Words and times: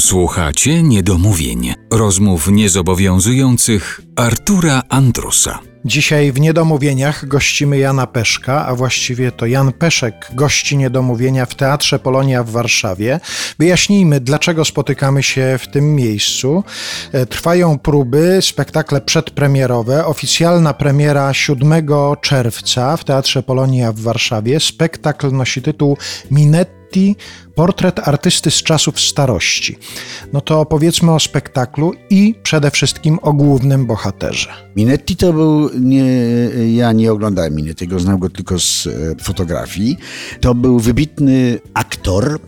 Słuchacie 0.00 0.82
niedomówień, 0.82 1.74
rozmów 1.90 2.48
niezobowiązujących 2.48 4.00
Artura 4.20 4.82
Andrusa. 4.88 5.58
Dzisiaj 5.84 6.32
w 6.32 6.40
Niedomówieniach 6.40 7.28
gościmy 7.28 7.78
Jana 7.78 8.06
Peszka, 8.06 8.66
a 8.66 8.74
właściwie 8.74 9.32
to 9.32 9.46
Jan 9.46 9.72
Peszek 9.72 10.30
gości 10.34 10.76
Niedomówienia 10.76 11.46
w 11.46 11.54
Teatrze 11.54 11.98
Polonia 11.98 12.44
w 12.44 12.50
Warszawie. 12.50 13.20
Wyjaśnijmy, 13.58 14.20
dlaczego 14.20 14.64
spotykamy 14.64 15.22
się 15.22 15.58
w 15.60 15.68
tym 15.68 15.94
miejscu. 15.94 16.64
E, 17.12 17.26
Trwają 17.26 17.78
próby, 17.78 18.38
spektakle 18.40 19.00
przedpremierowe. 19.00 20.06
Oficjalna 20.06 20.74
premiera 20.74 21.34
7 21.34 21.86
czerwca 22.20 22.96
w 22.96 23.04
Teatrze 23.04 23.42
Polonia 23.42 23.92
w 23.92 24.00
Warszawie. 24.00 24.60
Spektakl 24.60 25.32
nosi 25.32 25.62
tytuł 25.62 25.96
Minetti 26.30 27.16
Portret 27.54 28.08
artysty 28.08 28.50
z 28.50 28.62
czasów 28.62 29.00
starości. 29.00 29.78
No 30.32 30.40
to 30.40 30.60
opowiedzmy 30.60 31.12
o 31.12 31.20
spektaklu 31.20 31.92
i 32.10 32.34
przede 32.42 32.70
wszystkim 32.70 33.18
o 33.22 33.32
głównym 33.32 33.86
bohaterze. 33.86 34.09
Minetti 34.76 35.16
to 35.16 35.32
był, 35.32 35.70
nie, 35.80 36.04
ja 36.74 36.92
nie 36.92 37.12
oglądałem 37.12 37.54
Minettiego, 37.54 38.00
znam 38.00 38.18
go 38.18 38.30
tylko 38.30 38.58
z 38.58 38.86
e, 38.86 38.90
fotografii. 39.24 39.96
To 40.40 40.54
był 40.54 40.80
wybitny 40.80 41.58
aktor 41.74 42.40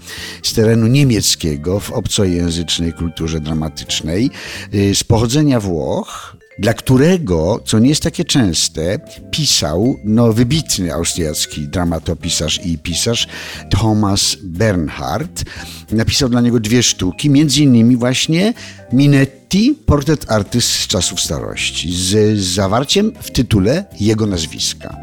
z 0.43 0.53
terenu 0.53 0.87
niemieckiego 0.87 1.81
w 1.81 1.91
obcojęzycznej 1.91 2.93
kulturze 2.93 3.41
dramatycznej, 3.41 4.31
e, 4.73 4.95
z 4.95 5.05
pochodzenia 5.05 5.61
Włoch, 5.61 6.37
dla 6.59 6.75
którego, 6.75 7.61
co 7.65 7.79
nie 7.79 7.89
jest 7.89 8.03
takie 8.03 8.25
częste, 8.25 8.99
pisał 9.31 9.97
no, 10.05 10.33
wybitny 10.33 10.95
austriacki 10.95 11.69
dramatopisarz 11.69 12.61
i 12.65 12.79
pisarz 12.79 13.29
Thomas 13.71 14.37
Bernhard. 14.43 15.45
Napisał 15.93 16.29
dla 16.29 16.41
niego 16.41 16.61
dwie 16.61 16.83
sztuki, 16.83 17.31
między 17.31 17.63
innymi 17.63 17.97
właśnie 17.97 18.55
Minetti, 18.93 19.42
portret 19.87 20.33
artyst 20.33 20.69
z 20.69 20.87
czasów 20.87 21.21
starości, 21.21 21.97
z 21.97 22.39
zawarciem 22.39 23.13
w 23.21 23.31
tytule 23.31 23.85
jego 24.01 24.27
nazwiska. 24.27 24.97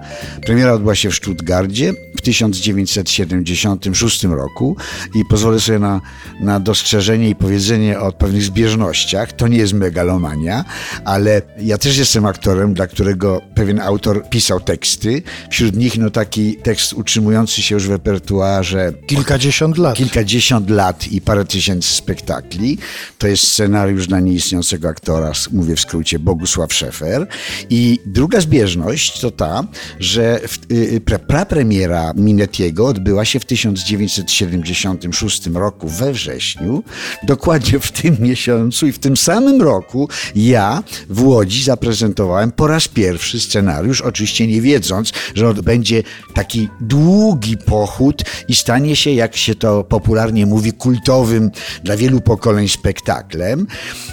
Premiera 0.46 0.74
odbyła 0.74 0.96
się 0.96 1.10
w 1.10 1.16
Stuttgardzie 1.16 1.94
w 2.18 2.22
1976 2.22 4.24
roku 4.24 4.76
i 5.16 5.22
pozwolę 5.30 5.60
sobie 5.60 5.80
na, 5.80 6.02
na 6.42 6.60
dostrzeżenie 6.60 7.30
i 7.30 7.36
powiedzenie 7.36 8.00
o 8.00 8.12
pewnych 8.12 8.44
zbieżnościach. 8.44 9.34
To 9.34 9.48
nie 9.48 9.58
jest 9.58 9.74
megalomania, 9.74 10.66
ale 11.06 11.42
ja 11.62 11.78
też 11.78 11.98
jestem 11.98 12.26
aktorem, 12.26 12.74
dla 12.74 12.88
którego 12.88 13.42
pewien 13.60 13.80
autor 13.80 14.30
pisał 14.30 14.60
teksty. 14.60 15.22
Wśród 15.50 15.76
nich 15.76 15.98
no 15.98 16.10
taki 16.10 16.56
tekst 16.56 16.94
utrzymujący 16.94 17.62
się 17.62 17.76
już 17.76 17.88
w 17.88 17.92
repertuarze 17.92 18.94
Kilkadziesiąt 19.08 19.78
lat. 19.78 19.98
kilkadziesiąt 19.98 20.70
lat 20.70 21.08
i 21.08 21.22
parę 21.22 21.46
tysięcy 21.46 21.94
spektakli. 21.94 22.78
To 23.18 23.28
jest 23.28 23.44
scenariusz 23.44 24.08
dla 24.08 24.20
nieistniejącego 24.20 24.88
aktora, 24.88 25.32
mówię 25.52 25.76
w 25.76 25.80
skrócie, 25.80 26.20
Bogusław 26.20 26.74
Szefer. 26.74 27.28
I 27.70 28.00
druga 28.06 28.42
zbieżność 28.42 29.20
to 29.20 29.32
ta, 29.32 29.64
że 30.00 30.40
w, 30.48 30.58
y, 30.72 31.02
pra, 31.02 31.20
prapremiera 31.20 32.14
Minetiego 32.16 32.88
odbyła 32.88 33.26
się 33.26 33.40
w 33.40 33.46
1976 33.46 35.48
roku 35.48 35.88
we 35.88 36.14
wrześniu, 36.14 36.84
dokładnie 37.24 37.80
w 37.80 37.92
tym 37.92 38.18
miesiącu 38.20 38.88
i 38.88 38.92
w 38.92 39.00
tym 39.00 39.18
samym 39.18 39.62
roku 39.62 40.10
ja 40.36 40.84
w 41.10 41.24
Łodzi 41.24 41.64
zaprezentowałem 41.64 42.52
po 42.52 42.68
raz 42.68 42.88
pierwszy 42.88 43.40
scenariusz, 43.50 44.02
oczywiście 44.02 44.48
nie 44.48 44.62
wiedząc, 44.62 45.12
że 45.36 45.54
będzie 45.54 46.04
taki 46.34 46.70
długi 46.82 47.58
pochód 47.58 48.24
i 48.48 48.56
stanie 48.56 48.96
się, 48.96 49.12
jak 49.12 49.36
się 49.36 49.56
to 49.56 49.84
popularnie 49.84 50.46
mówi, 50.46 50.74
kultowym 50.74 51.52
dla 51.84 51.98
wielu 51.98 52.22
pokoleń 52.22 52.68
spektaklem. 52.68 53.68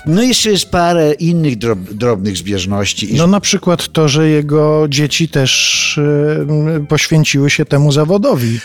No 0.06 0.22
jeszcze 0.22 0.50
jest 0.50 0.70
parę 0.70 1.12
innych 1.12 1.58
drob, 1.58 1.78
drobnych 1.78 2.36
zbieżności. 2.36 3.14
No 3.14 3.26
na 3.26 3.40
przykład 3.40 3.88
to, 3.92 4.08
że 4.08 4.28
jego 4.28 4.86
dzieci 4.88 5.28
też 5.28 6.00
e, 6.78 6.86
poświęciły 6.86 7.50
się 7.50 7.64
temu 7.64 7.92
zawodowi. 7.92 8.60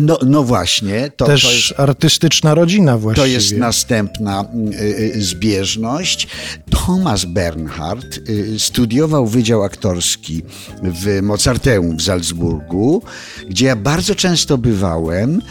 No, 0.00 0.18
no 0.26 0.44
właśnie, 0.44 1.10
to, 1.16 1.26
też 1.26 1.42
to 1.42 1.52
jest 1.52 1.80
artystyczna 1.80 2.54
rodzina 2.54 2.92
To 2.92 2.98
właściwie. 2.98 3.28
jest 3.28 3.56
następna 3.56 4.44
y, 4.80 4.84
y, 5.16 5.22
zbieżność. 5.22 6.28
Thomas 6.70 7.24
Bernhard 7.24 8.18
y, 8.28 8.58
studiował 8.58 9.26
Wydział 9.26 9.62
Aktorski 9.62 10.42
w 10.82 11.22
Mozarteum 11.22 11.96
w 11.96 12.02
Salzburgu, 12.02 13.02
gdzie 13.48 13.66
ja 13.66 13.76
bardzo 13.76 14.14
często 14.14 14.58
bywałem. 14.58 15.42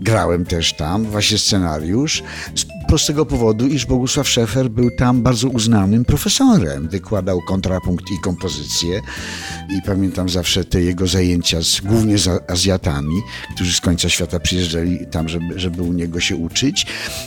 Grałem 0.00 0.44
też 0.44 0.72
tam, 0.72 1.04
właśnie 1.04 1.38
scenariusz, 1.38 2.22
prostego 2.92 3.26
powodu, 3.26 3.66
iż 3.66 3.86
Bogusław 3.86 4.28
Szefer 4.28 4.70
był 4.70 4.90
tam 4.90 5.22
bardzo 5.22 5.48
uznanym 5.48 6.04
profesorem. 6.04 6.88
Wykładał 6.88 7.40
kontrapunkt 7.48 8.10
i 8.10 8.20
kompozycję 8.22 9.00
i 9.70 9.82
pamiętam 9.86 10.28
zawsze 10.28 10.64
te 10.64 10.82
jego 10.82 11.06
zajęcia 11.06 11.62
z, 11.62 11.80
głównie 11.80 12.18
z 12.18 12.50
Azjatami, 12.50 13.22
którzy 13.54 13.72
z 13.72 13.80
końca 13.80 14.08
świata 14.08 14.40
przyjeżdżali 14.40 14.98
tam, 15.10 15.28
żeby, 15.28 15.60
żeby 15.60 15.82
u 15.82 15.92
niego 15.92 16.20
się 16.20 16.36
uczyć. 16.36 16.86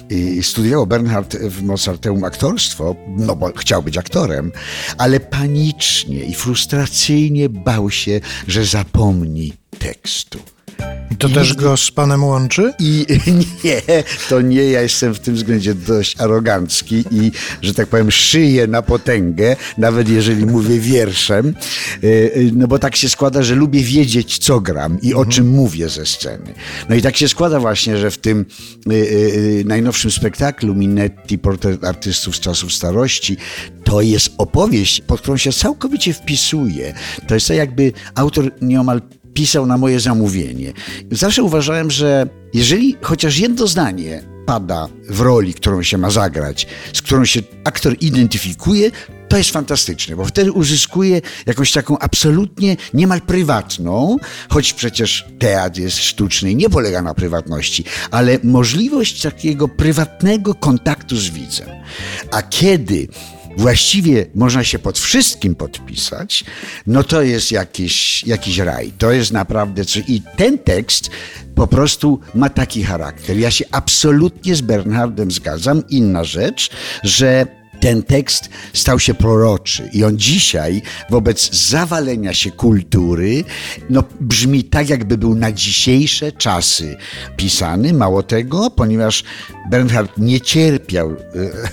I 0.09 0.43
studiował 0.43 0.87
Bernhard 0.87 1.35
w 1.35 1.63
Mozarteum 1.63 2.23
aktorstwo, 2.23 2.95
no 3.07 3.35
bo 3.35 3.51
chciał 3.55 3.83
być 3.83 3.97
aktorem, 3.97 4.51
ale 4.97 5.19
panicznie 5.19 6.23
i 6.23 6.33
frustracyjnie 6.33 7.49
bał 7.49 7.89
się, 7.89 8.21
że 8.47 8.65
zapomni 8.65 9.53
tekstu. 9.79 10.54
I 11.15 11.17
to 11.17 11.29
też 11.29 11.53
go 11.53 11.77
z 11.77 11.91
panem 11.91 12.23
łączy? 12.23 12.73
I 12.79 13.05
nie, 13.63 13.81
to 14.29 14.41
nie, 14.41 14.63
ja 14.63 14.81
jestem 14.81 15.13
w 15.13 15.19
tym 15.19 15.35
względzie 15.35 15.75
dość 15.75 16.21
arogancki 16.21 17.03
i, 17.11 17.31
że 17.61 17.73
tak 17.73 17.87
powiem, 17.87 18.11
szyję 18.11 18.67
na 18.67 18.81
potęgę, 18.81 19.55
nawet 19.77 20.09
jeżeli 20.09 20.45
mówię 20.45 20.79
wierszem, 20.79 21.55
Y, 22.03 22.07
y, 22.07 22.51
no 22.55 22.67
bo 22.67 22.79
tak 22.79 22.95
się 22.95 23.09
składa, 23.09 23.43
że 23.43 23.55
lubię 23.55 23.81
wiedzieć, 23.81 24.37
co 24.37 24.59
gram 24.59 25.01
i 25.01 25.13
o 25.13 25.25
czym 25.25 25.49
mówię 25.49 25.89
ze 25.89 26.05
sceny. 26.05 26.53
No 26.89 26.95
i 26.95 27.01
tak 27.01 27.17
się 27.17 27.27
składa 27.27 27.59
właśnie, 27.59 27.97
że 27.97 28.11
w 28.11 28.17
tym 28.17 28.45
y, 28.91 29.63
najnowszym 29.65 30.11
spektaklu 30.11 30.75
Minetti, 30.75 31.37
portret 31.37 31.83
artystów 31.83 32.35
z 32.35 32.39
czasów 32.39 32.73
starości, 32.73 33.37
to 33.83 34.01
jest 34.01 34.29
opowieść, 34.37 35.01
pod 35.01 35.21
którą 35.21 35.37
się 35.37 35.51
całkowicie 35.51 36.13
wpisuje. 36.13 36.93
To 37.27 37.33
jest 37.33 37.47
tak 37.47 37.57
jakby 37.57 37.91
autor 38.15 38.51
nieomal 38.61 39.01
pisał 39.35 39.65
na 39.65 39.77
moje 39.77 39.99
zamówienie. 39.99 40.73
Zawsze 41.11 41.43
uważałem, 41.43 41.91
że 41.91 42.27
jeżeli 42.53 42.95
chociaż 43.01 43.37
jedno 43.37 43.67
zdanie 43.67 44.23
pada 44.45 44.87
w 45.09 45.19
roli, 45.19 45.53
którą 45.53 45.83
się 45.83 45.97
ma 45.97 46.09
zagrać, 46.09 46.67
z 46.93 47.01
którą 47.01 47.25
się 47.25 47.41
aktor 47.63 47.95
identyfikuje, 48.01 48.91
to 49.27 49.37
jest 49.37 49.49
fantastyczne, 49.49 50.15
bo 50.15 50.25
wtedy 50.25 50.51
uzyskuje 50.51 51.21
jakąś 51.45 51.71
taką 51.71 51.99
absolutnie 51.99 52.77
niemal 52.93 53.21
prywatną, 53.21 54.17
choć 54.49 54.73
przecież 54.73 55.25
teatr 55.39 55.79
jest 55.79 55.97
sztuczny 55.97 56.51
i 56.51 56.55
nie 56.55 56.69
polega 56.69 57.01
na 57.01 57.13
prywatności, 57.13 57.83
ale 58.11 58.39
możliwość 58.43 59.21
takiego 59.21 59.67
prywatnego 59.67 60.53
kontaktu 60.53 61.17
z 61.17 61.29
widzem. 61.29 61.69
A 62.31 62.41
kiedy 62.41 63.07
właściwie 63.57 64.25
można 64.35 64.63
się 64.63 64.79
pod 64.79 64.99
wszystkim 64.99 65.55
podpisać, 65.55 66.43
no 66.87 67.03
to 67.03 67.21
jest 67.21 67.51
jakiś, 67.51 68.23
jakiś 68.23 68.57
raj. 68.57 68.91
To 68.97 69.11
jest 69.11 69.31
naprawdę 69.31 69.85
coś. 69.85 70.03
I 70.07 70.21
ten 70.37 70.57
tekst 70.57 71.09
po 71.55 71.67
prostu 71.67 72.19
ma 72.35 72.49
taki 72.49 72.83
charakter. 72.83 73.37
Ja 73.37 73.51
się 73.51 73.65
absolutnie 73.71 74.55
z 74.55 74.61
Bernhardem 74.61 75.31
zgadzam. 75.31 75.83
Inna 75.89 76.23
rzecz, 76.23 76.69
że 77.03 77.47
ten 77.85 78.03
tekst 78.03 78.49
stał 78.73 78.99
się 78.99 79.13
proroczy 79.13 79.89
i 79.93 80.03
on 80.03 80.17
dzisiaj 80.17 80.81
wobec 81.09 81.55
zawalenia 81.69 82.33
się 82.33 82.51
kultury 82.51 83.43
no, 83.89 84.03
brzmi 84.21 84.63
tak, 84.63 84.89
jakby 84.89 85.17
był 85.17 85.35
na 85.35 85.51
dzisiejsze 85.51 86.31
czasy 86.31 86.97
pisany. 87.37 87.93
Mało 87.93 88.23
tego, 88.23 88.71
ponieważ 88.71 89.23
Bernhard 89.69 90.17
nie 90.17 90.41
cierpiał 90.41 91.11
e, 91.11 91.15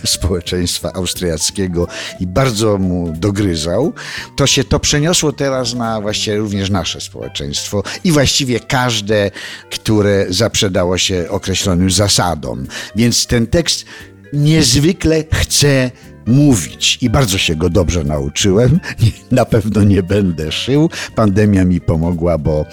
społeczeństwa 0.17 0.93
austriackiego 0.93 1.89
i 2.21 2.27
bardzo 2.27 2.79
mu 2.79 3.13
dogryzał, 3.17 3.93
to 4.37 4.47
się 4.47 4.65
to 4.65 4.81
przeniosło 4.81 5.33
teraz 5.33 5.75
na 5.75 6.01
właściwie 6.01 6.37
również 6.37 6.71
nasze 6.71 7.01
społeczeństwo 7.01 7.83
i 8.05 8.13
właściwie 8.13 8.61
każde, 8.61 9.31
które 9.71 10.27
zaprzedało 10.29 10.99
się 10.99 11.27
określonym 11.31 11.91
zasadom. 11.91 12.67
Więc 12.97 13.27
ten 13.27 13.47
tekst 13.47 13.85
niezwykle 14.33 15.25
chcę 15.33 15.91
mówić 16.27 16.99
i 17.01 17.11
bardzo 17.11 17.39
się 17.39 17.57
go 17.57 17.71
dobrze 17.71 18.05
nauczyłem. 18.05 18.81
Na 19.31 19.45
pewno 19.45 19.83
nie 19.83 20.03
będę 20.03 20.53
szył. 20.53 20.91
Pandemia 21.15 21.65
mi 21.65 21.81
pomogła, 21.81 22.39
bo 22.39 22.65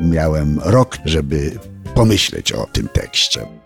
miałem 0.00 0.60
rok, 0.64 0.98
żeby 1.04 1.58
pomyśleć 1.94 2.52
o 2.52 2.66
tym 2.72 2.88
tekście. 2.88 3.61